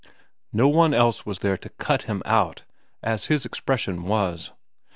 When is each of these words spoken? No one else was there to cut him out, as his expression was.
No 0.51 0.67
one 0.67 0.95
else 0.95 1.27
was 1.27 1.37
there 1.37 1.57
to 1.57 1.69
cut 1.69 2.05
him 2.05 2.23
out, 2.25 2.63
as 3.03 3.27
his 3.27 3.45
expression 3.45 4.05
was. 4.05 4.51